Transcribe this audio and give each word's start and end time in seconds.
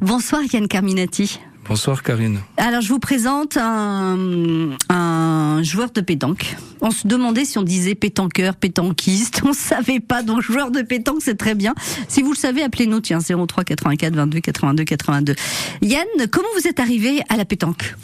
Bonsoir 0.00 0.42
Yann 0.52 0.68
Carminati. 0.68 1.40
Bonsoir 1.68 2.04
Karine. 2.04 2.38
Alors 2.56 2.80
je 2.80 2.88
vous 2.88 3.00
présente 3.00 3.56
un, 3.56 4.76
un, 4.88 5.62
joueur 5.64 5.90
de 5.90 6.00
pétanque. 6.00 6.54
On 6.80 6.92
se 6.92 7.08
demandait 7.08 7.44
si 7.44 7.58
on 7.58 7.64
disait 7.64 7.96
pétanqueur, 7.96 8.54
pétanquiste. 8.54 9.42
On 9.44 9.52
savait 9.52 9.98
pas. 9.98 10.22
Donc 10.22 10.42
joueur 10.42 10.70
de 10.70 10.82
pétanque, 10.82 11.22
c'est 11.22 11.34
très 11.34 11.56
bien. 11.56 11.74
Si 12.06 12.22
vous 12.22 12.30
le 12.30 12.36
savez, 12.36 12.62
appelez-nous. 12.62 13.00
Tiens, 13.00 13.18
03 13.18 13.64
84 13.64 14.14
22 14.14 14.38
82 14.38 14.84
82. 14.84 15.34
Yann, 15.82 16.06
comment 16.30 16.46
vous 16.56 16.68
êtes 16.68 16.78
arrivé 16.78 17.20
à 17.28 17.36
la 17.36 17.44
pétanque? 17.44 17.96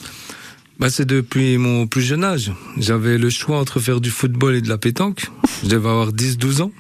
Bah, 0.81 0.91
c'est 0.91 1.07
depuis 1.07 1.57
mon 1.57 1.87
plus 1.87 2.03
jeune 2.03 2.25
âge. 2.25 2.51
J'avais 2.79 3.17
le 3.17 3.31
choix 3.31 3.61
entre 3.61 3.79
faire 3.79 4.01
du 4.01 4.11
football 4.11 4.57
et 4.57 4.61
de 4.61 4.69
la 4.69 4.79
pétanque. 4.79 5.29
Je 5.63 5.69
devais 5.69 5.89
avoir 5.89 6.11
10-12 6.11 6.63
ans. 6.63 6.73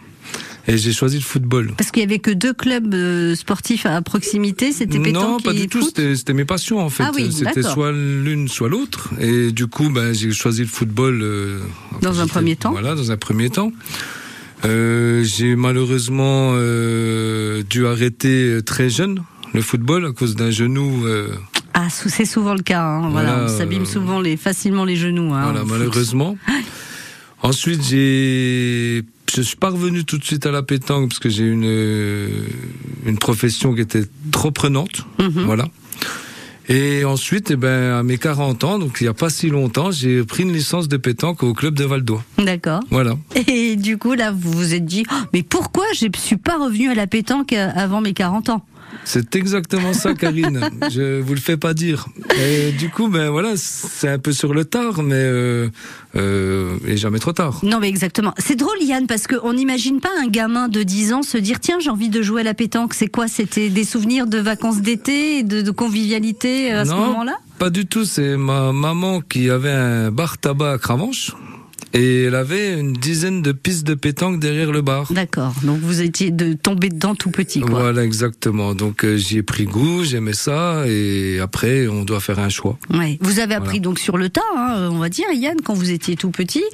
Et 0.68 0.76
j'ai 0.76 0.92
choisi 0.92 1.16
le 1.16 1.22
football. 1.22 1.72
Parce 1.78 1.90
qu'il 1.90 2.02
y 2.02 2.06
avait 2.06 2.18
que 2.18 2.30
deux 2.30 2.52
clubs 2.52 2.92
euh, 2.92 3.34
sportifs 3.34 3.86
à 3.86 4.02
proximité, 4.02 4.70
c'était 4.70 4.98
pétanque 4.98 5.22
Non, 5.22 5.40
pas 5.40 5.52
et 5.52 5.60
du 5.60 5.68
tout, 5.68 5.82
c'était 5.82 6.34
mes 6.34 6.44
passions 6.44 6.78
en 6.78 6.90
fait. 6.90 7.04
Ah 7.06 7.10
oui, 7.14 7.32
c'était 7.32 7.62
soit 7.62 7.90
l'une, 7.90 8.48
soit 8.48 8.68
l'autre. 8.68 9.08
Et 9.18 9.50
du 9.50 9.66
coup, 9.66 9.88
ben, 9.88 10.12
j'ai 10.12 10.30
choisi 10.30 10.60
le 10.60 10.68
football. 10.68 11.20
Euh, 11.22 11.60
dans 12.02 12.20
un 12.20 12.26
premier 12.26 12.54
temps 12.54 12.72
Voilà, 12.72 12.94
dans 12.94 13.10
un 13.10 13.16
premier 13.16 13.48
temps. 13.48 13.72
Euh, 14.66 15.24
j'ai 15.24 15.56
malheureusement 15.56 16.50
euh, 16.52 17.62
dû 17.62 17.86
arrêter 17.86 18.58
très 18.66 18.90
jeune 18.90 19.22
le 19.54 19.62
football 19.62 20.04
à 20.04 20.12
cause 20.12 20.36
d'un 20.36 20.50
genou. 20.50 21.06
Ah, 21.72 21.88
c'est 21.90 22.26
souvent 22.26 22.52
le 22.52 22.62
cas. 22.62 22.82
Hein, 22.82 23.08
voilà, 23.08 23.36
voilà, 23.36 23.44
on 23.44 23.56
s'abîme 23.56 23.86
souvent 23.86 24.20
les, 24.20 24.36
facilement 24.36 24.84
les 24.84 24.96
genoux. 24.96 25.32
Hein, 25.32 25.44
voilà, 25.44 25.64
malheureusement. 25.64 26.36
Ensuite, 27.42 27.82
j'ai 27.88 28.87
je 29.34 29.42
suis 29.42 29.56
pas 29.56 29.70
revenu 29.70 30.04
tout 30.04 30.18
de 30.18 30.24
suite 30.24 30.46
à 30.46 30.50
la 30.50 30.62
pétanque 30.62 31.08
parce 31.10 31.18
que 31.18 31.28
j'ai 31.28 31.44
une 31.44 32.44
une 33.06 33.18
profession 33.18 33.74
qui 33.74 33.80
était 33.80 34.04
trop 34.32 34.50
prenante, 34.50 35.06
Mhm. 35.18 35.44
voilà. 35.44 35.68
Et 36.70 37.06
ensuite, 37.06 37.50
eh 37.50 37.56
ben, 37.56 37.94
à 37.94 38.02
mes 38.02 38.18
40 38.18 38.62
ans, 38.64 38.78
donc 38.78 38.98
il 39.00 39.04
n'y 39.04 39.08
a 39.08 39.14
pas 39.14 39.30
si 39.30 39.48
longtemps, 39.48 39.90
j'ai 39.90 40.22
pris 40.24 40.42
une 40.42 40.52
licence 40.52 40.86
de 40.86 40.98
pétanque 40.98 41.42
au 41.42 41.54
club 41.54 41.72
de 41.74 41.84
Val 41.84 42.02
d'Oie. 42.02 42.22
D'accord. 42.36 42.80
Voilà. 42.90 43.16
Et 43.46 43.76
du 43.76 43.96
coup, 43.96 44.12
là, 44.12 44.32
vous 44.32 44.52
vous 44.52 44.74
êtes 44.74 44.84
dit, 44.84 45.04
oh, 45.10 45.14
mais 45.32 45.42
pourquoi 45.42 45.84
je 45.94 46.04
ne 46.06 46.10
suis 46.18 46.36
pas 46.36 46.58
revenu 46.62 46.90
à 46.90 46.94
la 46.94 47.06
pétanque 47.06 47.54
avant 47.54 48.02
mes 48.02 48.12
40 48.12 48.50
ans? 48.50 48.66
C'est 49.04 49.36
exactement 49.36 49.92
ça, 49.92 50.14
Karine. 50.14 50.68
je 50.90 51.20
vous 51.20 51.34
le 51.34 51.40
fais 51.40 51.56
pas 51.56 51.74
dire. 51.74 52.06
Et 52.38 52.72
du 52.72 52.90
coup, 52.90 53.08
ben 53.08 53.30
voilà, 53.30 53.52
c'est 53.56 54.08
un 54.08 54.18
peu 54.18 54.32
sur 54.32 54.52
le 54.52 54.64
tard, 54.64 55.02
mais 55.02 55.14
euh, 55.14 55.68
euh, 56.16 56.76
n'est 56.84 56.96
jamais 56.96 57.18
trop 57.18 57.32
tard. 57.32 57.60
Non, 57.62 57.78
mais 57.80 57.88
exactement. 57.88 58.34
C'est 58.38 58.56
drôle, 58.56 58.76
Yann, 58.82 59.06
parce 59.06 59.26
qu'on 59.26 59.52
n'imagine 59.52 60.00
pas 60.00 60.10
un 60.20 60.26
gamin 60.26 60.68
de 60.68 60.82
10 60.82 61.12
ans 61.12 61.22
se 61.22 61.38
dire 61.38 61.60
tiens, 61.60 61.78
j'ai 61.80 61.90
envie 61.90 62.10
de 62.10 62.22
jouer 62.22 62.42
à 62.42 62.44
la 62.44 62.54
pétanque. 62.54 62.94
C'est 62.94 63.08
quoi? 63.08 63.28
C'était 63.28 63.70
des 63.70 63.84
souvenirs 63.84 64.26
de 64.26 64.38
vacances 64.38 64.80
d'été, 64.80 65.42
de, 65.42 65.62
de 65.62 65.70
convivialité 65.70 66.72
euh, 66.72 66.82
à 66.82 66.84
ce 66.84 66.90
moment-là? 66.90 67.38
Pas 67.58 67.70
du 67.70 67.86
tout. 67.86 68.04
C'est 68.04 68.36
ma 68.36 68.72
maman 68.72 69.20
qui 69.20 69.50
avait 69.50 69.70
un 69.70 70.10
bar 70.10 70.38
tabac 70.38 70.72
à 70.72 70.78
Cravanche. 70.78 71.32
Et 71.94 72.24
elle 72.24 72.34
avait 72.34 72.78
une 72.78 72.92
dizaine 72.92 73.42
de 73.42 73.52
pistes 73.52 73.86
de 73.86 73.94
pétanque 73.94 74.40
derrière 74.40 74.72
le 74.72 74.82
bar. 74.82 75.12
D'accord. 75.12 75.54
Donc 75.62 75.78
vous 75.80 76.02
étiez 76.02 76.30
de 76.30 76.52
tomber 76.52 76.88
dedans 76.90 77.14
tout 77.14 77.30
petit, 77.30 77.60
quoi. 77.60 77.80
Voilà, 77.80 78.04
exactement. 78.04 78.74
Donc 78.74 79.04
euh, 79.04 79.16
j'y 79.16 79.38
ai 79.38 79.42
pris 79.42 79.64
goût, 79.64 80.04
j'aimais 80.04 80.34
ça, 80.34 80.84
et 80.86 81.40
après 81.40 81.88
on 81.88 82.04
doit 82.04 82.20
faire 82.20 82.38
un 82.38 82.48
choix. 82.48 82.78
Ouais. 82.92 83.18
Vous 83.20 83.40
avez 83.40 83.54
appris 83.54 83.80
donc 83.80 83.98
sur 83.98 84.18
le 84.18 84.28
tas, 84.28 84.40
hein, 84.56 84.90
on 84.92 84.98
va 84.98 85.08
dire, 85.08 85.26
Yann, 85.32 85.56
quand 85.64 85.74
vous 85.74 85.90
étiez 85.90 86.16
tout 86.16 86.30
petit. 86.30 86.64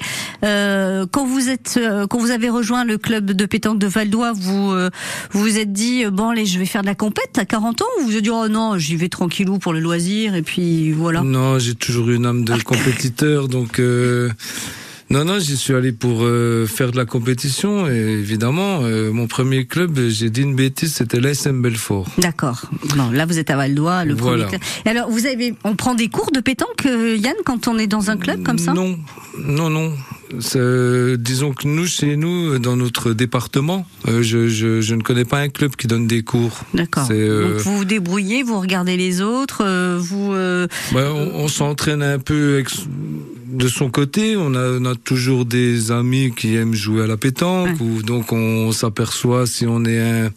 Euh, 0.43 1.05
quand 1.09 1.25
vous 1.25 1.49
êtes, 1.49 1.75
euh, 1.77 2.07
quand 2.07 2.19
vous 2.19 2.31
avez 2.31 2.49
rejoint 2.49 2.83
le 2.83 2.97
club 2.97 3.31
de 3.31 3.45
pétanque 3.45 3.79
de 3.79 3.87
Val 3.87 4.09
d'Oie, 4.09 4.33
vous 4.33 4.71
euh, 4.71 4.89
vous 5.31 5.41
vous 5.41 5.57
êtes 5.57 5.71
dit 5.71 6.05
euh, 6.05 6.11
bon 6.11 6.29
allez, 6.29 6.45
je 6.45 6.59
vais 6.59 6.65
faire 6.65 6.81
de 6.81 6.87
la 6.87 6.95
compète 6.95 7.37
à 7.37 7.45
40 7.45 7.81
ans, 7.81 7.85
ou 7.97 8.01
vous 8.01 8.07
vous 8.09 8.17
êtes 8.17 8.23
dit 8.23 8.29
oh 8.31 8.47
non, 8.47 8.77
j'y 8.77 8.95
vais 8.95 9.09
tranquillou 9.09 9.59
pour 9.59 9.73
le 9.73 9.79
loisir, 9.79 10.35
et 10.35 10.41
puis 10.41 10.91
voilà. 10.91 11.21
Non, 11.21 11.57
j'ai 11.59 11.75
toujours 11.75 12.09
eu 12.09 12.15
une 12.15 12.25
âme 12.25 12.43
de 12.43 12.61
compétiteur, 12.63 13.47
donc. 13.47 13.81
Euh, 15.11 15.13
non, 15.13 15.25
non, 15.25 15.39
j'y 15.39 15.55
suis 15.57 15.73
allé 15.73 15.91
pour 15.91 16.23
euh, 16.23 16.65
faire 16.65 16.91
de 16.91 16.97
la 16.97 17.05
compétition 17.05 17.87
et 17.87 17.95
évidemment, 17.95 18.79
euh, 18.83 19.11
mon 19.11 19.27
premier 19.27 19.65
club, 19.65 19.99
j'ai 20.09 20.29
dit 20.29 20.41
une 20.41 20.55
bêtise, 20.55 20.93
c'était 20.93 21.19
l'ASM 21.19 21.61
Belfort. 21.61 22.07
D'accord. 22.17 22.63
Non, 22.97 23.11
là 23.11 23.25
vous 23.25 23.37
êtes 23.39 23.49
à 23.49 23.55
Val 23.55 23.75
d'Oie, 23.75 24.03
le 24.05 24.13
Voilà. 24.15 24.45
premier 24.45 24.57
club. 24.59 24.61
Et 24.85 24.89
alors 24.89 25.09
vous 25.09 25.25
avez, 25.25 25.53
on 25.63 25.75
prend 25.75 25.93
des 25.95 26.07
cours 26.07 26.31
de 26.31 26.39
pétanque, 26.39 26.85
euh, 26.85 27.15
Yann, 27.17 27.35
quand 27.45 27.67
on 27.67 27.77
est 27.77 27.87
dans 27.87 28.09
un 28.09 28.17
club 28.17 28.43
comme 28.43 28.57
ça? 28.57 28.73
Non, 28.73 28.97
non, 29.37 29.69
non. 29.69 29.93
Disons 31.17 31.53
que 31.53 31.67
nous, 31.67 31.85
chez 31.85 32.17
nous, 32.17 32.57
dans 32.59 32.75
notre 32.75 33.13
département, 33.13 33.85
euh, 34.07 34.21
je, 34.23 34.47
je, 34.49 34.81
je 34.81 34.95
ne 34.95 35.01
connais 35.01 35.23
pas 35.23 35.39
un 35.39 35.49
club 35.49 35.75
qui 35.75 35.87
donne 35.87 36.07
des 36.07 36.23
cours. 36.23 36.61
D'accord. 36.73 37.07
Euh, 37.11 37.53
Donc 37.53 37.61
vous 37.61 37.77
vous 37.77 37.85
débrouillez, 37.85 38.43
vous 38.43 38.59
regardez 38.59 38.97
les 38.97 39.21
autres, 39.21 39.63
euh, 39.63 39.97
vous. 40.01 40.33
euh, 40.33 40.67
Bah, 40.93 41.09
on, 41.13 41.43
on 41.43 41.47
s'entraîne 41.47 42.01
un 42.01 42.19
peu 42.19 42.59
ex- 42.59 42.85
de 43.55 43.67
son 43.67 43.89
côté. 43.89 44.35
On 44.37 44.53
a, 44.55 44.79
on 44.79 44.85
a 44.85 44.95
toujours 44.95 45.45
des 45.45 45.91
amis 45.91 46.31
qui 46.35 46.55
aiment 46.55 46.73
jouer 46.75 47.03
à 47.03 47.07
la 47.07 47.17
pétanque, 47.17 47.79
ou 47.81 48.01
donc 48.03 48.31
on 48.31 48.71
s'aperçoit 48.71 49.47
si 49.47 49.65
on 49.67 49.83
est 49.85 49.99
un, 49.99 50.29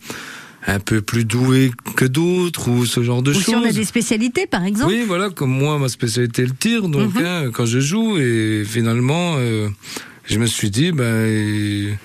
un 0.67 0.81
peu 0.81 1.01
plus 1.01 1.25
doué 1.25 1.71
que 1.97 2.05
d'autres, 2.05 2.69
ou 2.71 2.85
ce 2.87 3.03
genre 3.03 3.23
de 3.23 3.31
ou 3.31 3.35
choses. 3.35 3.45
si 3.45 3.55
on 3.55 3.65
a 3.65 3.73
des 3.73 3.85
spécialités, 3.85 4.47
par 4.47 4.65
exemple. 4.65 4.93
Oui, 4.93 5.03
voilà, 5.07 5.31
comme 5.31 5.51
moi, 5.51 5.79
ma 5.79 5.89
spécialité 5.89 6.43
est 6.43 6.47
le 6.47 6.55
tir, 6.55 6.89
donc 6.89 7.15
Mhm. 7.15 7.25
hein, 7.25 7.51
quand 7.53 7.67
je 7.67 7.81
joue, 7.81 8.19
et 8.19 8.65
finalement, 8.67 9.35
euh, 9.39 9.69
je 10.27 10.39
me 10.39 10.47
suis 10.47 10.71
dit, 10.71 10.93
ben, 10.93 11.97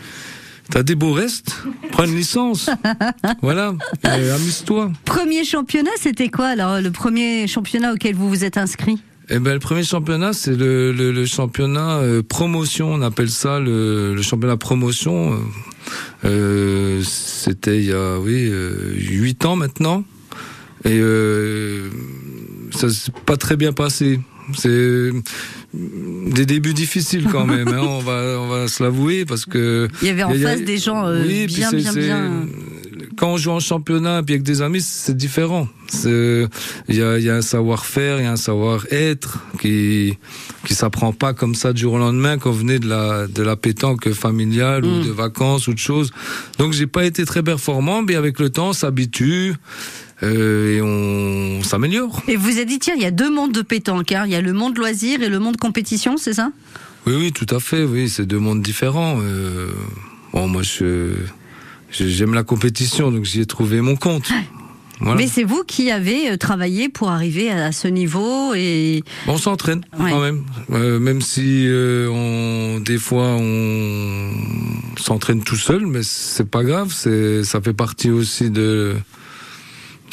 t'as 0.69 0.83
des 0.83 0.95
beaux 0.95 1.11
restes, 1.13 1.57
prends 1.91 2.05
une 2.05 2.15
licence, 2.15 2.69
voilà, 3.41 3.73
amuse-toi. 4.03 4.91
Premier 5.05 5.43
championnat, 5.43 5.91
c'était 5.99 6.29
quoi 6.29 6.47
alors 6.47 6.79
le 6.81 6.89
premier 6.91 7.47
championnat 7.47 7.93
auquel 7.93 8.15
vous 8.15 8.29
vous 8.29 8.43
êtes 8.45 8.57
inscrit? 8.57 8.97
Eh 9.29 9.39
ben, 9.39 9.53
le 9.53 9.59
premier 9.59 9.83
championnat, 9.83 10.33
c'est 10.33 10.55
le, 10.55 10.91
le, 10.91 11.11
le 11.11 11.25
championnat 11.25 11.97
euh, 11.99 12.21
promotion, 12.21 12.91
on 12.93 13.01
appelle 13.01 13.29
ça 13.29 13.59
le, 13.59 14.13
le 14.13 14.21
championnat 14.21 14.57
promotion. 14.57 15.39
Euh, 16.25 17.01
C'était 17.03 17.79
il 17.79 17.85
y 17.85 17.93
a, 17.93 18.19
oui, 18.19 18.49
euh, 18.51 18.93
huit 18.97 19.45
ans 19.45 19.55
maintenant, 19.55 20.03
et 20.83 20.99
ça 22.71 22.89
s'est 22.89 23.11
pas 23.25 23.37
très 23.37 23.55
bien 23.55 23.71
passé. 23.71 24.19
C'est 24.57 25.11
des 25.73 26.45
débuts 26.45 26.73
difficiles 26.73 27.27
quand 27.31 27.45
même, 27.45 27.69
hein, 27.69 27.79
on 27.81 27.99
va 27.99 28.37
on 28.39 28.47
va 28.49 28.67
se 28.67 28.83
l'avouer 28.83 29.23
parce 29.23 29.45
que 29.45 29.87
Il 30.01 30.07
y 30.09 30.11
avait 30.11 30.23
en 30.23 30.31
il 30.33 30.41
y 30.41 30.45
a- 30.45 30.49
face 30.49 30.63
des 30.63 30.77
gens 30.77 31.09
oui, 31.09 31.45
bien, 31.47 31.71
bien, 31.71 31.93
bien. 31.93 32.45
Quand 33.17 33.29
on 33.33 33.37
joue 33.37 33.51
en 33.51 33.59
championnat 33.59 34.21
puis 34.23 34.33
avec 34.35 34.43
des 34.43 34.61
amis, 34.61 34.81
c'est 34.81 35.15
différent. 35.15 35.67
Il 36.05 36.47
y 36.89 37.01
a, 37.01 37.17
il 37.19 37.23
y 37.23 37.29
a 37.29 37.35
un 37.35 37.41
savoir-faire, 37.41 38.19
il 38.19 38.23
y 38.23 38.27
a 38.27 38.31
un 38.31 38.35
savoir-être 38.37 39.39
qui 39.59 40.17
qui 40.65 40.73
s'apprend 40.75 41.11
pas 41.13 41.33
comme 41.33 41.55
ça 41.55 41.73
du 41.73 41.81
jour 41.81 41.93
au 41.93 41.97
lendemain 41.97 42.37
quand 42.37 42.49
on 42.49 42.53
venait 42.53 42.79
de 42.79 42.87
la 42.87 43.27
de 43.27 43.43
la 43.43 43.55
pétanque 43.55 44.11
familiale 44.11 44.85
ou 44.85 45.03
de 45.03 45.11
vacances 45.11 45.67
ou 45.67 45.73
de 45.73 45.79
choses. 45.79 46.11
Donc 46.57 46.73
j'ai 46.73 46.87
pas 46.87 47.05
été 47.05 47.25
très 47.25 47.43
performant, 47.43 48.01
mais 48.01 48.15
avec 48.15 48.39
le 48.39 48.49
temps, 48.49 48.69
on 48.69 48.73
s'habitue 48.73 49.53
euh, 50.23 50.77
et 50.77 50.81
on 50.81 51.61
s'améliore. 51.63 52.21
Et 52.27 52.37
vous 52.37 52.49
avez 52.51 52.65
dit, 52.65 52.79
tiens, 52.79 52.93
il 52.95 53.01
y 53.03 53.05
a 53.05 53.11
deux 53.11 53.29
mondes 53.33 53.51
de 53.51 53.61
pétanque. 53.61 54.11
hein. 54.13 54.23
Il 54.25 54.31
y 54.31 54.35
a 54.35 54.41
le 54.41 54.53
monde 54.53 54.77
loisir 54.77 55.21
et 55.21 55.29
le 55.29 55.39
monde 55.39 55.57
compétition, 55.57 56.17
c'est 56.17 56.33
ça? 56.33 56.51
Oui, 57.05 57.13
oui, 57.17 57.31
tout 57.33 57.47
à 57.53 57.59
fait. 57.59 57.83
Oui, 57.83 58.07
c'est 58.07 58.25
deux 58.25 58.39
mondes 58.39 58.61
différents. 58.61 59.19
Euh, 59.21 59.67
bon, 60.31 60.47
moi, 60.47 60.61
je- 60.63 61.15
j'aime 61.93 62.33
la 62.33 62.43
compétition, 62.43 63.11
donc 63.11 63.23
j'y 63.25 63.41
ai 63.41 63.45
trouvé 63.45 63.81
mon 63.81 63.95
compte. 63.95 64.29
Voilà. 64.99 65.15
Mais 65.17 65.27
c'est 65.27 65.43
vous 65.43 65.63
qui 65.67 65.91
avez 65.91 66.31
euh, 66.31 66.37
travaillé 66.37 66.87
pour 66.87 67.09
arriver 67.09 67.49
à 67.51 67.71
ce 67.71 67.87
niveau 67.87 68.53
et 68.53 69.03
on 69.27 69.37
s'entraîne 69.37 69.81
Ouais. 69.99 70.11
quand 70.11 70.21
même, 70.21 70.43
Euh, 70.71 70.99
même 70.99 71.19
si 71.21 71.65
euh, 71.67 72.07
on, 72.09 72.79
des 72.79 72.97
fois 72.99 73.35
on 73.37 74.29
s'entraîne 74.95 75.43
tout 75.43 75.55
seul, 75.57 75.85
mais 75.87 76.01
c'est 76.03 76.49
pas 76.49 76.63
grave. 76.63 76.93
C'est 76.93 77.43
ça 77.43 77.59
fait 77.59 77.73
partie 77.73 78.11
aussi 78.11 78.49
de 78.49 78.95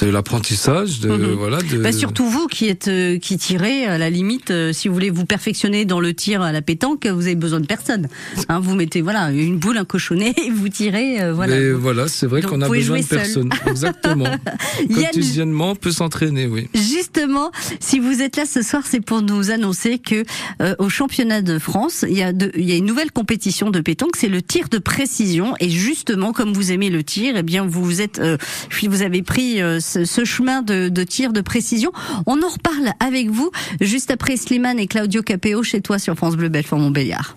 de 0.07 0.11
l'apprentissage, 0.11 1.01
de 1.01 1.09
Mhm. 1.11 1.33
voilà. 1.33 1.59
De, 1.63 1.79
Bah, 1.79 1.93
surtout 1.93 2.29
vous 2.29 2.47
qui 2.47 2.69
êtes 2.69 2.89
euh, 2.89 3.19
qui 3.19 3.37
tirez 3.39 3.85
à 3.87 3.99
la 3.99 4.11
limite 4.11 4.51
euh, 4.51 4.73
si 4.73 4.89
vous 4.89 4.95
voulez 4.95 5.11
vous 5.11 5.25
perfectionner 5.27 5.85
dans 5.85 6.01
le 6.01 6.15
tir 6.15 6.43
à 6.43 6.53
la 6.53 6.63
pétanque 6.63 7.07
vous 7.07 7.27
avez 7.27 7.35
besoin 7.35 7.61
de 7.61 7.67
personne 7.67 8.09
hein, 8.49 8.61
vous 8.61 8.75
mettez 8.75 9.01
voilà 9.03 9.31
une 9.31 9.59
boule 9.59 9.77
un 9.79 9.85
cochonnet 9.85 10.35
et 10.47 10.51
vous 10.51 10.69
tirez 10.69 11.21
euh, 11.23 11.33
voilà 11.33 11.57
Mais 11.57 11.71
voilà, 11.73 12.09
c'est 12.09 12.27
vrai 12.27 12.43
qu'on 12.43 12.61
a 12.63 12.69
besoin 12.69 13.01
de 13.01 13.05
personne. 13.05 13.51
Exactement. 13.67 14.25
Quotidiennement, 14.95 15.71
on 15.73 15.75
peut 15.77 15.93
s'entraîner, 15.93 16.47
oui. 16.47 16.69
Justement, 16.75 17.51
si 17.81 17.99
vous 17.99 18.21
êtes 18.23 18.37
là 18.37 18.45
ce 18.47 18.63
soir, 18.63 18.83
c'est 18.87 19.01
pour 19.01 19.23
nous 19.23 19.51
annoncer 19.51 19.99
que 19.99 20.25
euh, 20.63 20.75
au 20.79 20.89
championnat 20.89 21.43
de 21.43 21.59
France, 21.59 22.05
il 22.09 22.17
y 22.17 22.23
a 22.23 22.33
de, 22.33 22.51
il 22.57 22.65
y 22.65 22.73
a 22.73 22.77
une 22.77 22.87
nouvelle 22.87 23.13
compétition 23.13 23.71
de 23.71 23.81
pétanque, 23.81 24.17
c'est 24.17 24.29
le 24.29 24.43
tir 24.43 24.69
de 24.71 24.79
précision. 24.79 25.55
Et 25.61 25.69
justement, 25.71 26.33
comme 26.33 26.53
vous 26.53 26.73
aimez 26.73 26.91
le 26.91 27.03
tir, 27.03 27.35
eh 27.37 27.43
bien 27.43 27.65
vous 27.67 28.01
êtes, 28.01 28.19
euh, 28.19 28.37
vous 28.83 29.03
avez 29.03 29.23
pris 29.23 29.61
euh, 29.63 29.79
ce, 30.05 30.25
chemin 30.25 30.63
de, 30.63 31.05
tir 31.05 31.33
de 31.33 31.41
précision. 31.41 31.93
On 32.27 32.43
en 32.43 32.49
reparle 32.49 32.93
avec 33.01 33.31
vous 33.31 33.51
juste 33.81 34.11
après 34.11 34.37
Slimane 34.37 34.79
et 34.79 34.87
Claudio 34.87 35.23
Capéo 35.23 35.63
chez 35.63 35.81
toi 35.81 35.99
sur 35.99 36.15
France 36.15 36.37
Bleu 36.37 36.49
Belfort 36.49 36.79
Montbéliard. 36.79 37.37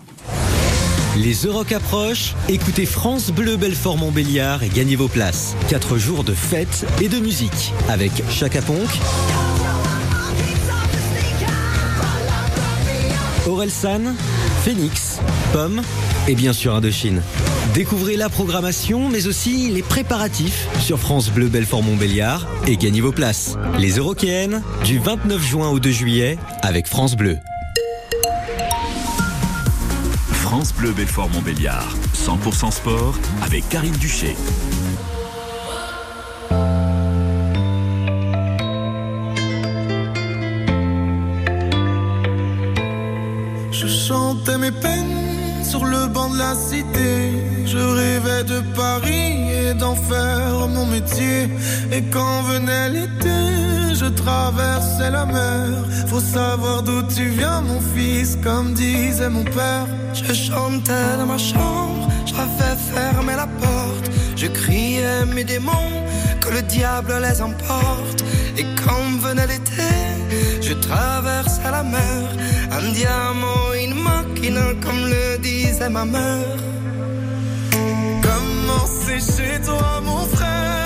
Les 1.18 1.34
Euroc 1.46 1.72
approchent. 1.72 2.34
Écoutez 2.50 2.86
France 2.86 3.32
Bleu 3.32 3.56
Belfort 3.56 3.98
Montbéliard 3.98 4.64
et 4.64 4.70
gagnez 4.70 4.96
vos 4.96 5.08
places. 5.08 5.56
Quatre 5.70 5.98
jours 5.98 6.24
de 6.24 6.34
fête 6.34 6.86
et 7.02 7.08
de 7.08 7.20
musique 7.20 7.72
avec 7.88 8.12
Chaka 8.32 8.62
Ponk, 8.62 8.90
Orelsan, 13.48 14.16
Phoenix, 14.64 15.20
Pomme 15.52 15.82
et 16.28 16.34
bien 16.34 16.54
sûr 16.54 16.74
Indochine. 16.74 17.22
Découvrez 17.74 18.18
la 18.18 18.30
programmation 18.30 19.10
mais 19.10 19.26
aussi 19.26 19.72
les 19.72 19.82
préparatifs 19.82 20.68
sur 20.80 21.00
France 21.00 21.32
Bleu 21.32 21.48
Belfort 21.48 21.82
Montbéliard 21.82 22.46
et 22.68 22.78
gagnez 22.78 23.02
vos 23.02 23.12
places. 23.12 23.58
Les 23.80 23.98
Eurokéennes 23.98 24.62
du 24.84 25.00
29 25.00 25.42
juin 25.42 25.70
au 25.70 25.80
2 25.80 25.90
juillet 25.90 26.38
avec 26.62 26.88
France 26.88 27.16
Bleu. 27.16 27.40
France 30.30 30.72
Bleu 30.72 30.92
Belfort 30.92 31.30
Montbéliard. 31.32 31.96
100% 32.14 32.72
sport 32.72 33.16
avec 33.42 33.68
Karine 33.70 33.98
Duché. 33.98 34.36
Je 43.72 43.88
chantais 43.88 44.60
mes 44.60 44.72
peines 44.72 45.23
sur 45.74 45.86
le 45.86 46.06
banc 46.06 46.30
de 46.30 46.38
la 46.38 46.54
cité. 46.54 47.12
Je 47.66 47.82
rêvais 48.00 48.44
de 48.54 48.60
Paris 48.82 49.34
et 49.62 49.74
d'en 49.74 49.96
faire 49.96 50.68
mon 50.76 50.86
métier. 50.86 51.40
Et 51.96 52.04
quand 52.14 52.38
venait 52.52 52.90
l'été, 52.96 53.40
je 54.02 54.08
traversais 54.24 55.10
la 55.18 55.26
mer. 55.26 55.70
Faut 56.10 56.26
savoir 56.38 56.84
d'où 56.84 57.02
tu 57.16 57.26
viens, 57.40 57.62
mon 57.62 57.82
fils, 57.94 58.38
comme 58.46 58.68
disait 58.76 59.32
mon 59.38 59.46
père. 59.58 59.88
Je 60.14 60.32
chantais 60.48 61.12
dans 61.20 61.30
ma 61.36 61.42
chambre, 61.52 62.04
j'avais 62.30 62.76
fermé 62.94 63.34
la 63.44 63.50
porte. 63.64 64.08
Je 64.42 64.48
criais 64.60 65.26
mes 65.36 65.46
démons, 65.54 65.94
que 66.42 66.50
le 66.58 66.62
diable 66.62 67.14
les 67.26 67.42
emporte. 67.42 68.20
Et 68.60 68.66
quand 68.82 69.08
venait 69.26 69.48
l'été, 69.54 69.94
je 70.68 70.74
traversais 70.88 71.72
la 71.78 71.84
mer. 71.98 72.24
Un 72.78 72.86
diamant, 72.92 73.66
une 73.84 73.96
comme 74.52 75.08
le 75.08 75.38
disait 75.38 75.90
ma 75.90 76.04
mère. 76.04 76.58
Comment 78.22 78.86
c'est 78.86 79.20
chez 79.20 79.62
toi, 79.62 80.02
mon 80.04 80.26
frère? 80.36 80.83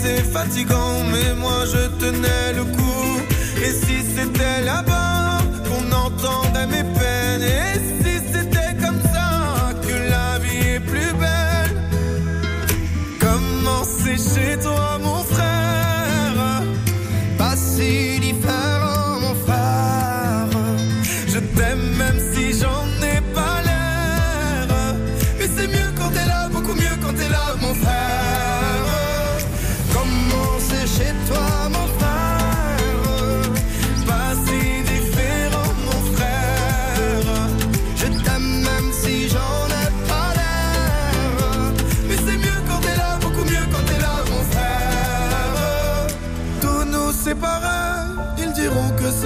C'est 0.00 0.22
fatigant, 0.22 0.94
mais 1.12 1.34
moi 1.34 1.64
je 1.72 1.82
tenais 2.02 2.52
le 2.54 2.64
coup. 2.64 3.20
Et 3.64 3.72
si 3.72 3.96
c'était 4.14 4.60
là-bas 4.64 5.38
qu'on 5.66 5.86
entendait 6.06 6.66
mes 6.66 6.84
peines, 6.98 7.42
et 7.42 7.77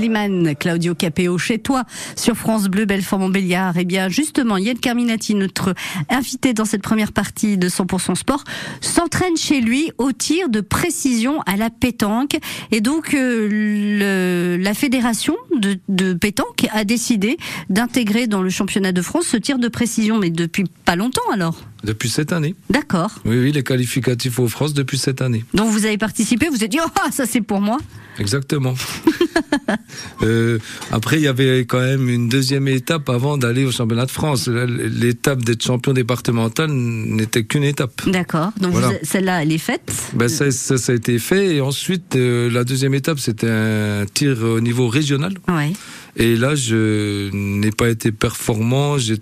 Slimane, 0.00 0.56
Claudio 0.56 0.94
Capéo, 0.94 1.36
chez 1.36 1.58
toi, 1.58 1.84
sur 2.16 2.34
France 2.34 2.68
Bleu, 2.68 2.86
Belfort 2.86 3.18
Montbéliard. 3.18 3.74
Eh 3.76 3.84
bien, 3.84 4.08
justement, 4.08 4.56
Yann 4.56 4.78
Carminati, 4.78 5.34
notre 5.34 5.74
invité 6.08 6.54
dans 6.54 6.64
cette 6.64 6.80
première 6.80 7.12
partie 7.12 7.58
de 7.58 7.68
100% 7.68 8.14
Sport, 8.14 8.44
s'entraîne 8.80 9.36
chez 9.36 9.60
lui 9.60 9.92
au 9.98 10.12
tir 10.12 10.48
de 10.48 10.62
précision 10.62 11.42
à 11.42 11.58
la 11.58 11.68
pétanque. 11.68 12.38
Et 12.72 12.80
donc, 12.80 13.12
euh, 13.12 13.46
le- 13.50 14.56
la 14.62 14.72
fédération 14.72 15.36
de, 15.54 15.78
de 15.90 16.14
pétanque 16.14 16.66
a 16.72 16.84
décidé 16.84 17.36
d'intégrer 17.68 18.26
dans 18.26 18.40
le 18.40 18.48
championnat 18.48 18.92
de 18.92 19.02
France 19.02 19.26
ce 19.26 19.36
tir 19.36 19.58
de 19.58 19.68
précision, 19.68 20.16
mais 20.18 20.30
depuis 20.30 20.64
pas 20.86 20.96
longtemps 20.96 21.30
alors? 21.30 21.60
Depuis 21.84 22.08
cette 22.08 22.32
année. 22.32 22.54
D'accord. 22.70 23.10
Oui, 23.26 23.36
oui, 23.38 23.52
les 23.52 23.62
qualificatifs 23.62 24.38
aux 24.38 24.48
France 24.48 24.72
depuis 24.72 24.96
cette 24.96 25.20
année. 25.20 25.44
Donc 25.52 25.68
vous 25.70 25.84
avez 25.84 25.98
participé, 25.98 26.48
vous 26.48 26.64
êtes 26.64 26.70
dit, 26.70 26.78
oh, 26.82 26.88
ça 27.12 27.26
c'est 27.26 27.40
pour 27.42 27.60
moi. 27.60 27.76
Exactement. 28.18 28.74
Euh, 30.22 30.58
après, 30.92 31.16
il 31.16 31.22
y 31.22 31.28
avait 31.28 31.60
quand 31.60 31.80
même 31.80 32.08
une 32.08 32.28
deuxième 32.28 32.68
étape 32.68 33.08
avant 33.08 33.38
d'aller 33.38 33.64
au 33.64 33.70
championnat 33.72 34.04
de 34.04 34.10
France. 34.10 34.48
L'étape 34.48 35.42
d'être 35.42 35.62
champion 35.64 35.92
départemental 35.94 36.70
n'était 36.70 37.44
qu'une 37.44 37.64
étape. 37.64 38.02
D'accord. 38.06 38.50
Donc 38.60 38.72
Voilà. 38.72 38.92
celle-là, 39.02 39.42
elle 39.42 39.52
est 39.52 39.58
faite. 39.58 39.90
Ben 40.12 40.28
ça, 40.28 40.50
ça, 40.50 40.76
ça 40.76 40.92
a 40.92 40.94
été 40.94 41.18
fait. 41.18 41.56
Et 41.56 41.60
ensuite, 41.62 42.16
euh, 42.16 42.50
la 42.50 42.64
deuxième 42.64 42.92
étape, 42.94 43.18
c'était 43.18 43.48
un 43.50 44.04
tir 44.12 44.42
au 44.42 44.60
niveau 44.60 44.88
régional. 44.88 45.34
Ouais. 45.48 45.72
Et 46.16 46.36
là, 46.36 46.54
je 46.54 47.30
n'ai 47.32 47.70
pas 47.70 47.88
été 47.88 48.12
performant. 48.12 48.98
J'ai- 48.98 49.16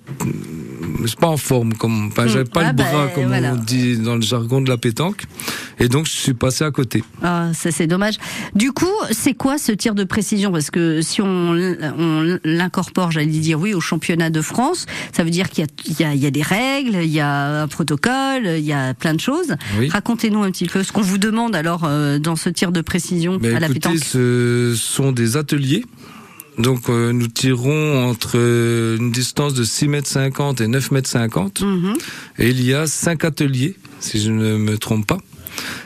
c'est 1.06 1.18
pas 1.18 1.28
en 1.28 1.36
forme, 1.36 1.74
comme, 1.74 2.06
enfin, 2.08 2.26
j'avais 2.26 2.44
pas 2.44 2.62
Ah 2.64 2.70
le 2.72 2.76
bah, 2.76 2.84
bras, 2.90 3.08
comme 3.14 3.26
voilà. 3.26 3.52
on 3.54 3.56
dit 3.56 3.96
dans 3.98 4.14
le 4.16 4.22
jargon 4.22 4.60
de 4.60 4.68
la 4.68 4.76
pétanque. 4.76 5.24
Et 5.78 5.88
donc, 5.88 6.06
je 6.06 6.12
suis 6.12 6.34
passé 6.34 6.64
à 6.64 6.70
côté. 6.70 7.04
Ah, 7.22 7.50
ça 7.54 7.70
c'est 7.70 7.86
dommage. 7.86 8.16
Du 8.54 8.72
coup, 8.72 8.86
c'est 9.12 9.34
quoi 9.34 9.58
ce 9.58 9.72
tir 9.72 9.94
de 9.94 10.04
précision? 10.04 10.50
Parce 10.50 10.70
que 10.70 11.00
si 11.02 11.22
on, 11.22 11.52
l'incorpore, 12.44 13.10
j'allais 13.12 13.26
dire 13.26 13.60
oui, 13.60 13.74
au 13.74 13.80
championnat 13.80 14.30
de 14.30 14.40
France, 14.42 14.86
ça 15.12 15.24
veut 15.24 15.30
dire 15.30 15.50
qu'il 15.50 15.66
y 15.98 16.02
a, 16.04 16.14
y, 16.14 16.18
y 16.26 16.30
des 16.30 16.42
règles, 16.42 16.96
il 17.02 17.10
y 17.10 17.20
a 17.20 17.62
un 17.62 17.68
protocole, 17.68 18.46
il 18.58 18.64
y 18.64 18.72
a 18.72 18.94
plein 18.94 19.14
de 19.14 19.20
choses. 19.20 19.54
Oui. 19.78 19.88
Racontez-nous 19.88 20.42
un 20.42 20.50
petit 20.50 20.66
peu 20.66 20.82
ce 20.82 20.92
qu'on 20.92 21.02
vous 21.02 21.18
demande 21.18 21.54
alors 21.54 21.82
euh, 21.84 22.18
dans 22.18 22.36
ce 22.36 22.48
tir 22.48 22.72
de 22.72 22.80
précision 22.80 23.38
Ben, 23.38 23.56
à 23.56 23.60
la 23.60 23.68
pétanque. 23.68 23.98
ce 23.98 24.74
sont 24.76 25.12
des 25.12 25.36
ateliers. 25.36 25.84
Donc, 26.58 26.88
euh, 26.88 27.12
nous 27.12 27.28
tirons 27.28 28.08
entre 28.08 28.32
euh, 28.34 28.96
une 28.96 29.12
distance 29.12 29.54
de 29.54 29.62
6 29.62 29.88
mètres 29.88 30.08
50 30.08 30.60
et 30.60 30.66
9 30.66 30.90
mètres 30.90 31.08
50. 31.08 31.60
Mhm. 31.62 31.94
Et 32.38 32.50
il 32.50 32.64
y 32.64 32.74
a 32.74 32.86
cinq 32.86 33.24
ateliers, 33.24 33.76
si 34.00 34.20
je 34.20 34.30
ne 34.30 34.56
me 34.56 34.76
trompe 34.76 35.06
pas. 35.06 35.18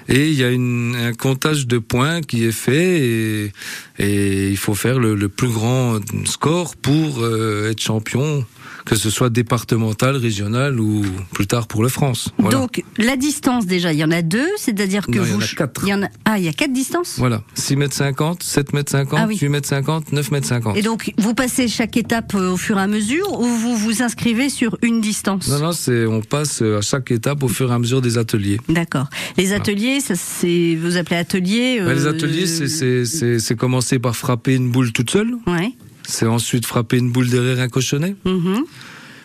Et 0.09 0.29
il 0.29 0.35
y 0.35 0.45
a 0.45 0.51
une, 0.51 0.97
un 0.97 1.13
comptage 1.13 1.67
de 1.67 1.79
points 1.79 2.21
qui 2.21 2.45
est 2.45 2.53
fait 2.53 3.01
et, 3.01 3.53
et 3.99 4.51
il 4.51 4.57
faut 4.57 4.75
faire 4.75 4.99
le, 4.99 5.15
le 5.15 5.29
plus 5.29 5.49
grand 5.49 5.99
score 6.27 6.77
pour 6.77 7.21
euh, 7.21 7.71
être 7.71 7.81
champion, 7.81 8.45
que 8.85 8.97
ce 8.97 9.11
soit 9.11 9.31
départemental, 9.31 10.17
régional 10.17 10.79
ou 10.81 11.03
plus 11.33 11.47
tard 11.47 11.67
pour 11.67 11.83
le 11.83 11.89
France. 11.89 12.31
Voilà. 12.39 12.59
Donc 12.59 12.83
la 12.99 13.17
distance 13.17 13.67
déjà, 13.67 13.93
il 13.93 13.99
y 13.99 14.05
en 14.05 14.11
a 14.11 14.23
deux, 14.23 14.49
c'est-à-dire 14.57 15.07
que 15.07 15.19
Non, 15.19 15.25
il 15.25 15.29
y 15.29 15.33
vous 15.33 15.39
en 15.39 15.43
a 15.43 15.47
quatre. 15.47 15.83
il 15.85 15.89
y 15.89 15.95
en 15.95 16.03
a 16.03 16.09
ah 16.25 16.39
il 16.39 16.45
y 16.45 16.49
a 16.49 16.53
quatre 16.53 16.73
distances. 16.73 17.17
voilà. 17.19 17.43
6 17.55 17.77
mètres 17.77 17.95
50, 17.95 18.43
7 18.43 18.73
mètres 18.73 18.93
50, 18.93 19.19
Ah 19.23 19.27
oui. 19.27 19.39
8 19.41 19.49
mètres 19.49 19.69
50, 19.69 20.13
9 20.13 20.31
mètres 20.31 20.47
50. 20.47 20.77
Et 20.77 20.83
donc 20.83 21.13
vous 21.19 21.35
passez 21.35 21.69
chaque 21.69 21.97
étape 21.97 22.35
euh, 22.35 22.53
au 22.53 22.57
fur 22.57 22.79
et 22.79 22.83
à 22.83 22.87
mesure 22.87 23.41
ou 23.41 23.45
vous 23.45 23.77
vous 23.77 24.03
inscrivez 24.03 24.49
sur 24.49 24.77
une 24.83 25.01
distance 25.01 25.49
Non, 25.49 25.59
non, 25.59 25.73
c'est, 25.73 26.07
on 26.07 26.21
passe 26.21 26.63
à 26.63 26.81
chaque 26.81 27.11
étape 27.11 27.43
au 27.43 27.49
fur 27.49 27.71
et 27.71 27.75
à 27.75 27.79
mesure 27.79 28.01
des 28.01 28.19
ateliers. 28.19 28.59
D'accord. 28.69 29.09
Les 29.37 29.53
ateliers, 29.53 30.01
ça 30.01 30.15
c'est 30.17 30.77
vous 30.81 30.97
appelez 30.97 31.17
les 31.43 31.81
euh, 31.81 32.11
ateliers, 32.11 32.47
c'est, 32.47 32.69
c'est, 32.69 33.05
c'est, 33.05 33.39
c'est 33.39 33.57
commencer 33.57 33.99
par 33.99 34.17
frapper 34.17 34.55
une 34.55 34.71
boule 34.71 34.93
toute 34.93 35.11
seule. 35.11 35.35
Ouais. 35.47 35.73
C'est 36.13 36.27
ensuite 36.27 36.67
frapper 36.67 36.99
une 36.99 37.11
boule 37.11 37.29
derrière 37.31 37.59
un 37.61 37.69
cochonnet. 37.69 38.15
mhm. 38.25 38.65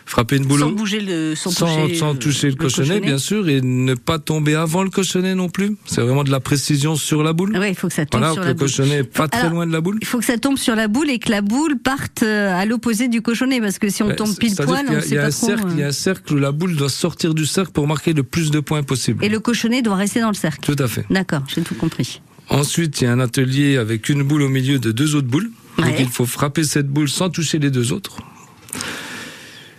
Frapper 0.06 0.36
une 0.38 0.46
boule 0.46 0.60
Sans 0.60 0.68
au- 0.70 0.74
bouger 0.74 1.00
le 1.00 1.34
sans, 1.34 1.50
sans, 1.50 1.66
toucher, 1.82 1.94
sans 1.96 2.14
euh, 2.14 2.18
toucher 2.18 2.48
le, 2.48 2.54
cochonnet, 2.54 2.98
bien 2.98 3.18
sûr, 3.18 3.46
et 3.46 3.60
ne 3.60 3.92
pas 3.92 4.18
tomber 4.18 4.54
avant 4.54 4.82
le 4.82 4.88
cochonnet 4.88 5.34
non 5.34 5.50
plus. 5.50 5.76
C'est 5.84 6.00
vraiment 6.00 6.24
de 6.24 6.30
la 6.30 6.40
précision 6.40 6.96
sur 6.96 7.22
la 7.22 7.34
boule. 7.34 7.54
Ouais, 7.58 7.68
il 7.72 7.74
faut 7.74 7.88
que 7.88 7.92
ça 7.94 8.06
tombe 8.06 8.20
voilà, 8.22 8.32
sur 8.32 8.40
que 8.40 8.46
la 8.46 8.52
le 8.54 8.58
boule. 8.58 8.68
cochonnet 8.68 8.94
est 9.00 9.02
pas 9.04 9.28
très 9.28 9.40
Alors, 9.42 9.52
loin 9.52 9.66
de 9.66 9.72
la 9.72 9.82
boule. 9.82 9.98
Il 10.00 10.06
faut 10.06 10.18
que 10.18 10.24
ça 10.24 10.38
tombe 10.38 10.56
sur 10.56 10.74
la 10.76 10.88
boule 10.88 11.10
et 11.10 11.18
que 11.18 11.28
la 11.30 11.42
boule 11.42 11.76
parte 11.78 12.22
euh, 12.22 12.58
à 12.58 12.64
l'opposé 12.64 13.08
du 13.08 13.20
cochonnet 13.20 13.60
parce 13.60 13.78
que 13.78 13.90
si 13.90 14.02
on 14.02 14.08
Ben, 14.08 14.16
tombe 14.16 14.34
pile 14.38 14.56
poil, 14.56 14.86
on 14.88 14.98
sait 15.02 15.18
a 15.18 15.20
pas 15.20 15.26
un 15.26 15.30
trop. 15.30 15.46
cercle, 15.46 15.66
euh. 15.66 15.72
Il 15.74 15.80
y 15.80 15.82
a 15.82 15.88
un 15.88 15.92
cercle 15.92 16.32
où 16.32 16.38
la 16.38 16.52
boule 16.52 16.74
doit 16.74 16.88
sortir 16.88 17.34
du 17.34 17.44
cercle 17.44 17.72
pour 17.72 17.86
marquer 17.86 18.14
le 18.14 18.22
plus 18.22 18.50
de 18.50 18.60
points 18.60 18.82
possible. 18.82 19.22
Et 19.22 19.28
le 19.28 19.40
cochonnet 19.40 19.82
doit 19.82 19.96
rester 19.96 20.20
dans 20.22 20.28
le 20.30 20.34
cercle. 20.34 20.60
Tout 20.62 20.82
à 20.82 20.88
fait. 20.88 21.04
D'accord, 21.10 21.42
j'ai 21.54 21.60
tout 21.60 21.74
compris. 21.74 22.22
Ensuite, 22.48 23.02
il 23.02 23.04
y 23.04 23.06
a 23.08 23.12
un 23.12 23.20
atelier 23.20 23.76
avec 23.76 24.08
une 24.08 24.22
boule 24.22 24.40
au 24.40 24.48
milieu 24.48 24.78
de 24.78 24.90
deux 24.90 25.16
autres 25.16 25.28
boules. 25.28 25.50
Donc 25.78 25.94
il 25.98 26.08
faut 26.08 26.26
frapper 26.26 26.64
cette 26.64 26.88
boule 26.88 27.08
sans 27.08 27.30
toucher 27.30 27.58
les 27.58 27.70
deux 27.70 27.92
autres. 27.92 28.18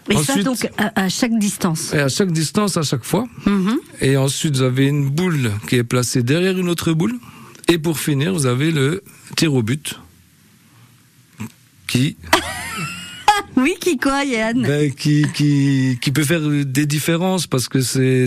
Et 0.10 0.18
ça 0.24 0.42
donc 0.42 0.68
à, 0.78 1.04
à 1.04 1.10
chaque 1.10 1.38
distance. 1.38 1.94
Et 1.94 2.00
à 2.00 2.10
chaque 2.10 2.32
distance, 2.32 2.78
à 2.78 2.82
chaque 2.82 3.04
fois. 3.04 3.28
Mhm. 3.46 3.78
Et 4.02 4.18
ensuite, 4.18 4.56
vous 4.56 4.64
avez 4.64 4.88
une 4.88 5.10
boule 5.10 5.52
qui 5.68 5.76
est 5.76 5.84
placée 5.84 6.24
derrière 6.24 6.58
une 6.58 6.70
autre 6.70 6.94
boule. 6.94 7.16
Et 7.68 7.78
pour 7.78 8.00
finir, 8.00 8.34
vous 8.34 8.48
avez 8.48 8.72
le 8.72 9.04
tir 9.36 9.54
au 9.54 9.62
but. 9.62 10.00
Qui, 11.88 12.18
Oui, 13.60 13.76
qui 13.80 13.98
quoi, 13.98 14.24
Yann? 14.24 14.62
Ben, 14.62 14.92
qui, 14.92 15.26
qui, 15.34 15.98
qui 16.02 16.12
peut 16.12 16.24
faire 16.24 16.42
des 16.42 16.86
différences 16.86 17.46
parce 17.46 17.68
que 17.68 17.82
c'est, 17.82 18.26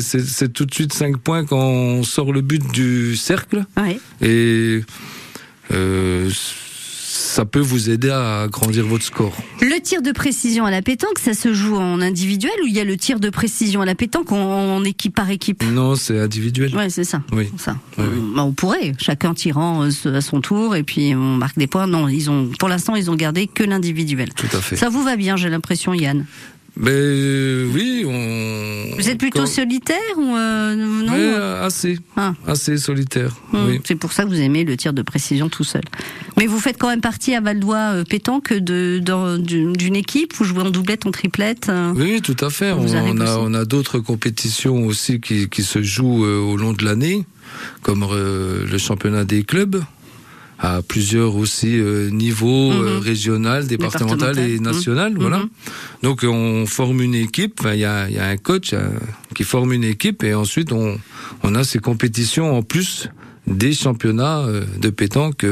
tout 0.53 0.67
de 0.67 0.75
suite 0.75 0.93
5 0.93 1.17
points 1.17 1.45
quand 1.45 1.59
on 1.59 2.03
sort 2.03 2.33
le 2.33 2.43
but 2.43 2.63
du 2.73 3.17
cercle. 3.17 3.65
Ouais. 3.77 3.99
Et 4.21 4.83
euh, 5.73 6.31
ça 7.13 7.45
peut 7.45 7.61
vous 7.61 7.91
aider 7.91 8.09
à 8.09 8.43
agrandir 8.43 8.87
votre 8.87 9.05
score. 9.05 9.37
Le 9.61 9.79
tir 9.83 10.01
de 10.01 10.13
précision 10.13 10.65
à 10.65 10.71
la 10.71 10.81
pétanque, 10.81 11.19
ça 11.19 11.35
se 11.35 11.53
joue 11.53 11.77
en 11.77 12.01
individuel 12.01 12.53
ou 12.63 12.67
il 12.67 12.73
y 12.73 12.81
a 12.81 12.85
le 12.85 12.97
tir 12.97 13.21
de 13.21 13.29
précision 13.29 13.83
à 13.83 13.85
la 13.85 13.95
pétanque 13.95 14.33
en, 14.33 14.77
en 14.77 14.83
équipe 14.85 15.15
par 15.15 15.29
équipe? 15.29 15.63
Non, 15.63 15.95
c'est 15.95 16.19
individuel. 16.19 16.75
Ouais, 16.75 16.89
c'est 16.89 17.05
ça. 17.05 17.23
Oui. 17.33 17.51
Ça. 17.59 17.77
Oui, 17.99 18.05
oui. 18.11 18.33
Bah, 18.35 18.45
on 18.45 18.53
pourrait, 18.53 18.95
chacun 18.99 19.35
tirant 19.35 19.85
euh, 19.85 20.15
à 20.15 20.21
son 20.23 20.41
tour 20.41 20.75
et 20.75 20.85
puis 20.85 21.15
on 21.15 21.37
marque 21.37 21.59
des 21.59 21.67
points. 21.67 21.87
Non, 21.87 22.09
ils 22.09 22.31
ont, 22.31 22.51
pour 22.59 22.71
l'instant, 22.71 22.97
ils 22.97 23.11
ont 23.11 23.15
gardé 23.15 23.47
que 23.47 23.63
l'individuel. 23.63 24.33
Tout 24.33 24.49
à 24.57 24.61
fait. 24.63 24.77
Ça 24.77 24.89
vous 24.89 25.03
va 25.03 25.17
bien, 25.17 25.37
j'ai 25.37 25.51
l'impression, 25.51 25.93
Yann? 25.93 26.25
Euh, 26.81 27.69
oui, 27.75 28.05
on. 28.07 28.97
Vous 28.97 29.09
êtes 29.11 29.19
plutôt 29.19 29.41
quand- 29.41 29.47
solitaire 29.47 29.99
ou 30.17 30.35
euh, 30.37 30.75
non 30.75 31.13
euh, 31.13 31.67
assez, 31.67 31.99
Ah. 32.17 32.33
assez 32.47 32.79
solitaire. 32.79 33.37
Hum, 33.53 33.67
Oui. 33.69 33.81
C'est 33.85 33.95
pour 33.97 34.13
ça 34.13 34.25
que 34.25 34.29
vous 34.31 34.41
aimez 34.41 34.65
le 34.65 34.77
tir 34.77 34.93
de 34.93 35.03
précision 35.03 35.49
tout 35.49 35.65
seul. 35.65 35.83
Mais 36.39 36.47
vous 36.47 36.59
faites 36.59 36.79
quand 36.79 36.89
même 36.89 37.01
partie 37.03 37.35
à 37.35 37.41
Val 37.41 37.61
d'Oie 37.61 38.05
pétanque 38.09 38.53
d'une 38.55 39.97
équipe 39.97 40.33
Vous 40.35 40.45
jouez 40.45 40.63
en 40.63 40.71
doublette, 40.71 41.05
en 41.07 41.11
triplette 41.11 41.71
Oui, 41.95 42.23
tout 42.23 42.37
à 42.41 42.49
fait. 42.49 42.73
On, 42.73 42.81
a, 42.81 42.85
aussi 42.85 42.95
on 43.39 43.55
a 43.55 43.65
d'autres 43.65 43.99
compétitions 43.99 44.87
aussi 44.87 45.21
qui, 45.21 45.49
qui 45.49 45.63
se 45.63 45.83
jouent 45.83 46.25
au 46.25 46.57
long 46.57 46.73
de 46.73 46.85
l'année, 46.85 47.25
comme 47.83 48.07
le 48.11 48.79
championnat 48.79 49.25
des 49.25 49.43
clubs, 49.45 49.83
à 50.65 50.81
plusieurs 50.81 51.35
aussi 51.35 51.77
euh, 51.79 52.09
niveaux, 52.11 52.71
euh, 52.71 52.97
Mhm. 52.99 53.03
régional, 53.03 53.67
départemental 53.67 54.39
et 54.39 54.61
national. 54.61 55.13
Voilà. 55.19 55.39
Mhm. 55.39 55.49
Donc 56.05 56.21
on 56.23 56.67
forme 56.67 57.03
une 57.03 57.17
équipe. 57.17 57.61
Il 57.73 57.81
y, 57.81 57.85
a, 57.85 58.09
y 58.09 58.19
a 58.19 58.27
un 58.29 58.37
coach 58.37 58.73
euh, 58.73 58.89
qui 59.35 59.43
forme 59.43 59.73
une 59.73 59.83
équipe 59.85 60.23
et 60.23 60.35
ensuite 60.35 60.71
on, 60.73 60.99
on 61.43 61.55
a 61.57 61.65
ces 61.65 61.81
compétitions 61.81 62.57
en 62.57 62.63
plus 62.63 63.09
des 63.49 63.75
championnats 63.75 64.39
euh, 64.47 64.63
de 64.81 64.91
pétanque. 64.91 65.45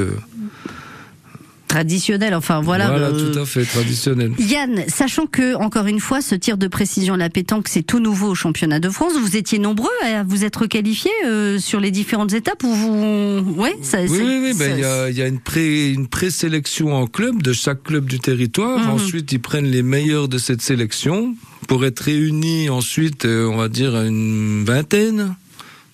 Traditionnel, 1.71 2.35
enfin 2.35 2.61
voilà. 2.61 2.89
voilà 2.89 3.07
euh, 3.11 3.33
tout 3.33 3.39
à 3.39 3.47
fait 3.47 3.65
traditionnel. 3.65 4.33
Yann, 4.41 4.83
sachant 4.89 5.27
que 5.27 5.55
encore 5.55 5.87
une 5.87 6.01
fois, 6.01 6.21
ce 6.21 6.35
tir 6.35 6.59
de 6.59 6.67
précision 6.67 7.15
à 7.15 7.17
la 7.17 7.31
pétanque, 7.31 7.69
c'est 7.69 7.85
tout 7.85 8.01
nouveau 8.01 8.31
au 8.31 8.35
championnat 8.35 8.81
de 8.81 8.89
France. 8.89 9.13
Vous 9.17 9.37
étiez 9.37 9.61
nombreux 9.61 9.89
à 10.05 10.25
vous 10.25 10.45
être 10.45 10.67
qualifiés 10.67 11.13
euh, 11.27 11.61
sur 11.61 11.79
les 11.79 11.93
différentes 11.93 12.33
étapes 12.33 12.65
où 12.65 12.75
vous, 12.75 13.55
ouais, 13.57 13.77
ça, 13.83 13.99
Oui, 14.03 14.19
oui, 14.21 14.41
oui. 14.43 14.53
Ben, 14.59 14.73
il 14.79 14.81
y 14.81 14.85
a, 14.85 15.11
il 15.11 15.17
y 15.17 15.23
a 15.23 15.29
une 15.29 15.39
pré, 15.39 15.93
une 15.93 16.09
présélection 16.09 16.93
en 16.93 17.07
club 17.07 17.41
de 17.41 17.53
chaque 17.53 17.85
club 17.85 18.07
du 18.07 18.19
territoire. 18.19 18.81
Mhm. 18.81 18.91
Ensuite, 18.91 19.31
ils 19.31 19.41
prennent 19.41 19.71
les 19.71 19.85
meilleurs 19.85 20.27
de 20.27 20.39
cette 20.39 20.63
sélection 20.63 21.37
pour 21.69 21.85
être 21.85 22.01
réunis 22.01 22.69
ensuite, 22.69 23.27
euh, 23.27 23.47
on 23.47 23.59
va 23.59 23.69
dire, 23.69 23.95
une 23.95 24.65
vingtaine. 24.65 25.37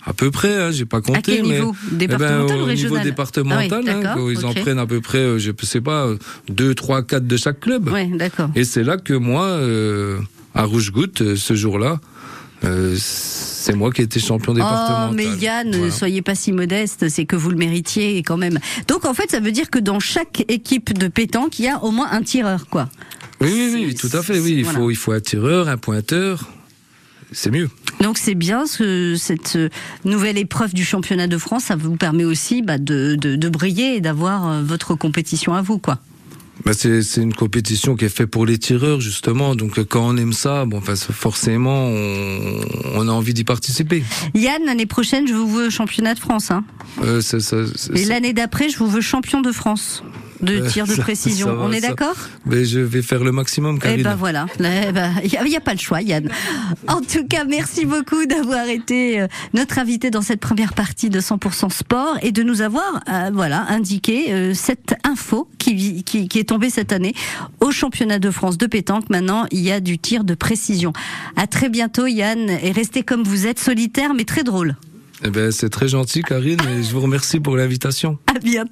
À 0.06 0.12
peu 0.12 0.30
près, 0.30 0.54
hein, 0.54 0.70
j'ai 0.70 0.84
pas 0.84 1.00
compté. 1.00 1.18
à 1.18 1.22
quel 1.22 1.42
mais, 1.42 1.58
niveau 1.58 1.74
eh 1.74 1.90
ben, 1.90 1.98
Départemental 1.98 2.58
ou 2.58 2.62
au 2.62 2.64
régional 2.64 2.92
niveau 2.98 3.04
départemental, 3.04 3.82
Ah 3.88 4.14
oui, 4.16 4.34
hein, 4.36 4.38
ils 4.38 4.46
en 4.46 4.54
prennent 4.54 4.78
à 4.78 4.86
peu 4.86 5.00
près, 5.00 5.18
euh, 5.18 5.38
je 5.38 5.50
sais 5.62 5.80
pas, 5.80 6.06
euh, 6.06 6.16
deux, 6.48 6.74
trois, 6.76 7.02
quatre 7.02 7.26
de 7.26 7.36
chaque 7.36 7.58
club. 7.58 7.88
Ouais, 7.88 8.06
d'accord. 8.06 8.48
Et 8.54 8.62
c'est 8.62 8.84
là 8.84 8.98
que 8.98 9.14
moi, 9.14 9.46
euh, 9.46 10.18
à 10.54 10.62
Rouge-Goutte, 10.62 11.22
euh, 11.22 11.36
ce 11.36 11.54
jour-là, 11.54 11.98
euh, 12.64 12.96
c'est 12.98 13.74
moi 13.74 13.90
qui 13.90 14.02
étais 14.02 14.20
champion 14.20 14.54
départemental. 14.54 15.08
Oh, 15.10 15.14
mais 15.14 15.26
Yann, 15.26 15.74
Voilà. 15.74 15.90
soyez 15.90 16.22
pas 16.22 16.36
si 16.36 16.52
modeste, 16.52 17.08
c'est 17.08 17.26
que 17.26 17.36
vous 17.36 17.50
le 17.50 17.56
méritiez 17.56 18.22
quand 18.22 18.36
même. 18.36 18.60
Donc 18.86 19.04
en 19.04 19.12
fait, 19.12 19.30
ça 19.30 19.40
veut 19.40 19.52
dire 19.52 19.70
que 19.70 19.78
dans 19.80 19.98
chaque 19.98 20.44
équipe 20.48 20.96
de 20.96 21.08
pétanque, 21.08 21.58
il 21.58 21.64
y 21.64 21.68
a 21.68 21.82
au 21.82 21.90
moins 21.90 22.08
un 22.12 22.22
tireur, 22.22 22.68
quoi. 22.68 22.88
Oui, 23.40 23.50
oui, 23.52 23.84
oui, 23.88 23.94
tout 23.94 24.16
à 24.16 24.22
fait, 24.22 24.38
oui. 24.38 24.54
Il 24.58 24.64
voilà. 24.64 24.78
faut, 24.78 24.90
il 24.90 24.96
faut 24.96 25.12
un 25.12 25.20
tireur, 25.20 25.68
un 25.68 25.76
pointeur. 25.76 26.48
C'est 27.32 27.50
mieux. 27.50 27.68
Donc 28.00 28.18
c'est 28.18 28.34
bien 28.34 28.66
ce, 28.66 29.16
cette 29.16 29.56
euh, 29.56 29.68
nouvelle 30.04 30.38
épreuve 30.38 30.74
du 30.74 30.84
championnat 30.84 31.26
de 31.26 31.38
France, 31.38 31.64
ça 31.64 31.76
vous 31.76 31.96
permet 31.96 32.24
aussi 32.24 32.62
bah, 32.62 32.78
de, 32.78 33.14
de, 33.14 33.36
de 33.36 33.48
briller 33.48 33.96
et 33.96 34.00
d'avoir 34.00 34.46
euh, 34.48 34.62
votre 34.62 34.94
compétition 34.94 35.54
à 35.54 35.62
vous, 35.62 35.78
quoi. 35.78 35.98
Bah, 36.64 36.72
c'est, 36.72 37.02
c'est 37.02 37.20
une 37.22 37.34
compétition 37.34 37.96
qui 37.96 38.06
est 38.06 38.08
faite 38.08 38.30
pour 38.30 38.46
les 38.46 38.58
tireurs, 38.58 39.00
justement. 39.00 39.54
Donc, 39.54 39.78
euh, 39.78 39.84
quand 39.84 40.06
on 40.08 40.16
aime 40.16 40.32
ça, 40.32 40.64
bon, 40.64 40.78
enfin, 40.78 40.96
forcément, 40.96 41.86
on, 41.88 42.60
on 42.94 43.08
a 43.08 43.12
envie 43.12 43.34
d'y 43.34 43.44
participer. 43.44 44.02
Yann, 44.34 44.64
l'année 44.64 44.86
prochaine, 44.86 45.28
je 45.28 45.34
vous 45.34 45.48
veux 45.48 45.70
championnat 45.70 46.14
de 46.14 46.18
France. 46.18 46.50
Hein. 46.50 46.64
Euh, 47.04 47.20
Et 47.94 48.04
l'année 48.06 48.32
d'après, 48.32 48.68
je 48.68 48.78
vous 48.78 48.88
veux 48.88 49.02
champion 49.02 49.42
de 49.42 49.52
France 49.52 50.02
de 50.40 50.60
Euh, 50.62 50.68
tir 50.70 50.86
de 50.86 50.94
ça- 50.94 51.02
précision. 51.02 51.46
ça 51.48 51.54
va, 51.54 51.62
On 51.64 51.72
est 51.72 51.80
d'accord 51.80 52.14
mais 52.44 52.64
je 52.64 52.78
vais 52.80 53.02
faire 53.02 53.24
le 53.24 53.32
maximum, 53.32 53.76
Eh 53.78 53.84
Karine. 53.84 54.02
ben 54.02 54.14
voilà, 54.14 54.46
il 54.60 55.48
n'y 55.48 55.56
a, 55.56 55.60
pas 55.60 55.72
le 55.72 55.78
choix, 55.78 56.00
Yann. 56.02 56.28
En 56.88 57.00
tout 57.00 57.26
cas, 57.26 57.44
merci 57.44 57.84
beaucoup 57.86 58.24
d'avoir 58.26 58.66
été 58.68 59.20
euh, 59.20 59.26
notre 59.54 59.78
invité 59.78 60.10
dans 60.10 60.22
cette 60.22 60.40
première 60.40 60.72
partie 60.74 61.10
de 61.10 61.20
100% 61.20 61.70
sport 61.70 62.16
et 62.22 62.32
de 62.32 62.42
nous 62.42 62.60
avoir, 62.62 63.02
euh, 63.08 63.30
voilà, 63.32 63.66
indiqué 63.68 64.32
euh, 64.32 64.54
cette 64.54 64.94
info 65.04 65.48
qui, 65.58 65.74
vi- 65.74 66.02
qui, 66.04 66.28
qui 66.28 66.38
est 66.38 66.48
tombée 66.48 66.70
cette 66.70 66.92
année 66.92 67.14
au 67.60 67.70
championnat 67.70 68.18
de 68.18 68.30
France 68.30 68.58
de 68.58 68.66
pétanque. 68.66 69.10
Maintenant, 69.10 69.46
il 69.50 69.60
y 69.60 69.72
a 69.72 69.80
du 69.80 69.98
tir 69.98 70.24
de 70.24 70.34
précision. 70.34 70.92
À 71.36 71.46
très 71.46 71.68
bientôt, 71.68 72.06
Yann, 72.06 72.48
et 72.50 72.70
restez 72.72 73.02
comme 73.02 73.22
vous 73.24 73.46
êtes, 73.46 73.58
solitaire 73.58 74.14
mais 74.14 74.24
très 74.24 74.44
drôle. 74.44 74.76
Eh 75.24 75.30
ben, 75.30 75.50
c'est 75.50 75.70
très 75.70 75.88
gentil, 75.88 76.22
Karine, 76.22 76.60
et 76.78 76.82
je 76.82 76.92
vous 76.92 77.00
remercie 77.00 77.40
pour 77.40 77.56
l'invitation. 77.56 78.18
À 78.34 78.38
bientôt. 78.38 78.64